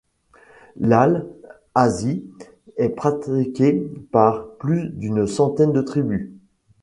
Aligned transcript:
L'al 0.79 1.27
'azi 1.75 2.23
est 2.77 2.89
pratiqué 2.89 3.87
par 4.11 4.55
plus 4.55 4.89
d'une 4.89 5.27
centaine 5.27 5.73
de 5.73 5.81
tribus. 5.83 6.31